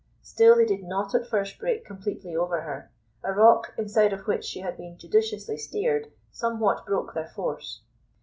Still 0.23 0.55
they 0.55 0.65
did 0.65 0.81
not 0.81 1.13
at 1.13 1.27
first 1.27 1.59
break 1.59 1.85
completely 1.85 2.35
over 2.35 2.61
her; 2.61 2.89
a 3.23 3.31
rock, 3.33 3.71
inside 3.77 4.13
of 4.13 4.21
which 4.25 4.43
she 4.43 4.61
had 4.61 4.75
been 4.75 4.97
judiciously 4.97 5.57
steered, 5.57 6.11
somewhat 6.31 6.87
broke 6.87 7.13
their 7.13 7.27
force. 7.27 7.81